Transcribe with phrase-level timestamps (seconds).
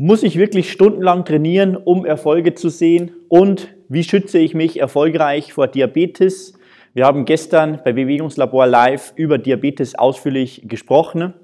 [0.00, 3.10] Muss ich wirklich stundenlang trainieren, um Erfolge zu sehen?
[3.26, 6.52] Und wie schütze ich mich erfolgreich vor Diabetes?
[6.94, 11.34] Wir haben gestern bei Bewegungslabor Live über Diabetes ausführlich gesprochen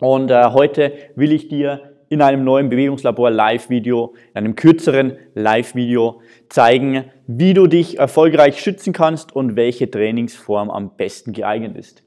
[0.00, 6.20] und äh, heute will ich dir in einem neuen Bewegungslabor Live-Video, in einem kürzeren Live-Video
[6.48, 12.02] zeigen, wie du dich erfolgreich schützen kannst und welche Trainingsform am besten geeignet ist.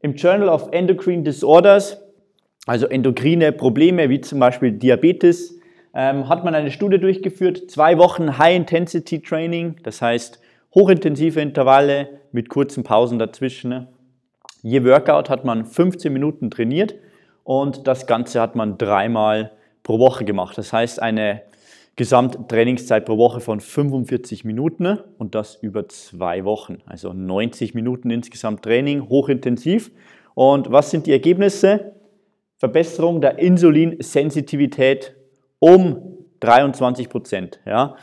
[0.00, 2.07] Im Journal of Endocrine Disorders
[2.68, 5.58] also endokrine Probleme wie zum Beispiel Diabetes,
[5.94, 10.38] ähm, hat man eine Studie durchgeführt, zwei Wochen High-Intensity-Training, das heißt
[10.74, 13.88] hochintensive Intervalle mit kurzen Pausen dazwischen.
[14.62, 16.94] Je Workout hat man 15 Minuten trainiert
[17.42, 20.58] und das Ganze hat man dreimal pro Woche gemacht.
[20.58, 21.40] Das heißt eine
[21.96, 26.82] Gesamttrainingszeit pro Woche von 45 Minuten und das über zwei Wochen.
[26.84, 29.90] Also 90 Minuten insgesamt Training, hochintensiv.
[30.34, 31.94] Und was sind die Ergebnisse?
[32.58, 35.14] Verbesserung der Insulinsensitivität
[35.60, 37.60] um 23 Prozent.
[37.64, 37.94] Ja.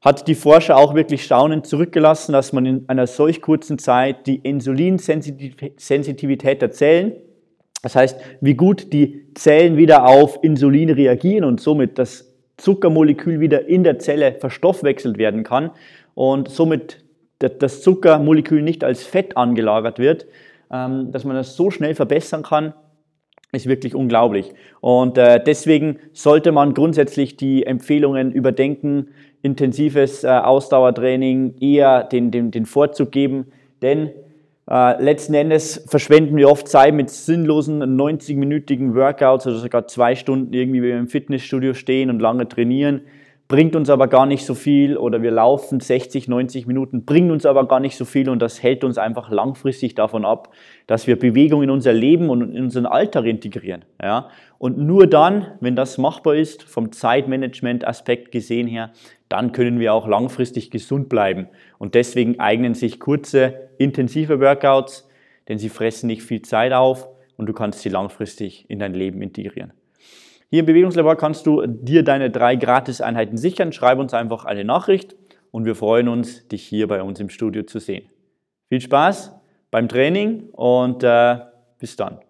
[0.00, 4.34] Hat die Forscher auch wirklich staunend zurückgelassen, dass man in einer solch kurzen Zeit die
[4.36, 7.12] Insulinsensitivität der Zellen,
[7.82, 13.68] das heißt, wie gut die Zellen wieder auf Insulin reagieren und somit das Zuckermolekül wieder
[13.68, 15.70] in der Zelle verstoffwechselt werden kann
[16.14, 17.04] und somit
[17.38, 20.26] das Zuckermolekül nicht als Fett angelagert wird,
[20.70, 22.72] ähm, dass man das so schnell verbessern kann,
[23.54, 24.52] ist wirklich unglaublich.
[24.80, 29.08] Und äh, deswegen sollte man grundsätzlich die Empfehlungen überdenken,
[29.42, 33.46] intensives äh, Ausdauertraining eher den, den, den Vorzug geben,
[33.82, 34.10] denn
[34.70, 40.52] äh, letzten Endes verschwenden wir oft Zeit mit sinnlosen 90-minütigen Workouts oder sogar zwei Stunden
[40.54, 43.02] irgendwie, im Fitnessstudio stehen und lange trainieren
[43.46, 47.44] bringt uns aber gar nicht so viel oder wir laufen 60, 90 Minuten, bringt uns
[47.44, 50.52] aber gar nicht so viel und das hält uns einfach langfristig davon ab,
[50.86, 53.84] dass wir Bewegung in unser Leben und in unseren Alltag integrieren.
[54.02, 54.28] Ja?
[54.58, 58.92] Und nur dann, wenn das machbar ist, vom Zeitmanagement-Aspekt gesehen her,
[59.28, 61.48] dann können wir auch langfristig gesund bleiben.
[61.78, 65.08] Und deswegen eignen sich kurze, intensive Workouts,
[65.48, 69.20] denn sie fressen nicht viel Zeit auf und du kannst sie langfristig in dein Leben
[69.20, 69.72] integrieren.
[70.50, 73.72] Hier im Bewegungslabor kannst du dir deine drei Gratis-Einheiten sichern.
[73.72, 75.16] Schreib uns einfach eine Nachricht
[75.50, 78.08] und wir freuen uns, dich hier bei uns im Studio zu sehen.
[78.68, 79.32] Viel Spaß
[79.70, 81.38] beim Training und äh,
[81.78, 82.20] bis dann.